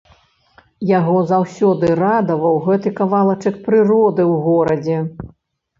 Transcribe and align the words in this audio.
Яго 0.99 1.17
заўсёды 1.33 1.85
радаваў 2.01 2.59
гэты 2.69 2.95
кавалачак 3.01 3.55
прыроды 3.69 4.21
ў 4.31 4.33
горадзе. 4.49 4.97